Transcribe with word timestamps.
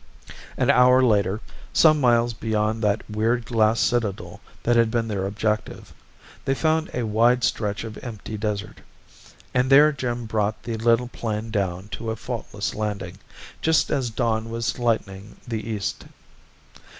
An 0.57 0.71
hour 0.71 1.03
later, 1.03 1.41
some 1.73 2.01
miles 2.01 2.33
beyond 2.33 2.81
that 2.83 3.07
weird 3.07 3.45
glass 3.45 3.79
citadel 3.79 4.41
that 4.63 4.75
had 4.75 4.89
been 4.89 5.07
their 5.07 5.27
objective, 5.27 5.93
they 6.43 6.55
found 6.55 6.89
a 6.95 7.03
wide 7.05 7.43
stretch 7.43 7.83
of 7.83 7.99
empty 7.99 8.35
desert, 8.35 8.81
and 9.53 9.69
there 9.69 9.91
Jim 9.91 10.25
brought 10.25 10.63
the 10.63 10.75
little 10.77 11.09
plane 11.09 11.51
down 11.51 11.87
to 11.89 12.09
a 12.09 12.15
faultless 12.15 12.73
landing, 12.73 13.19
just 13.61 13.91
as 13.91 14.09
dawn 14.09 14.49
was 14.49 14.79
lightening 14.79 15.35
the 15.47 15.69
east. 15.69 16.05